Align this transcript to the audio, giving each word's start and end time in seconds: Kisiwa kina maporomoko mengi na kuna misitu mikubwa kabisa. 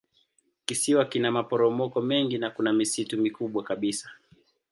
Kisiwa 0.65 1.05
kina 1.05 1.31
maporomoko 1.31 2.01
mengi 2.01 2.37
na 2.37 2.49
kuna 2.49 2.73
misitu 2.73 3.17
mikubwa 3.17 3.63
kabisa. 3.63 4.09